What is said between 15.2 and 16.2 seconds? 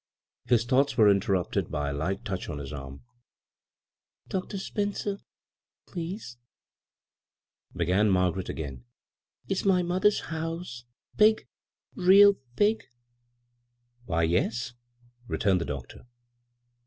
returned the doctor.